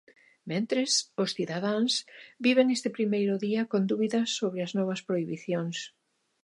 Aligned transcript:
Mentres, 0.51 0.91
os 1.21 1.29
cidadáns 1.37 1.93
viven 2.45 2.67
este 2.75 2.89
primeiro 2.97 3.35
día 3.45 3.61
con 3.71 3.81
dúbidas 3.91 4.27
sobre 4.39 4.59
as 4.65 4.71
novas 4.77 5.01
prohibicións. 5.07 5.77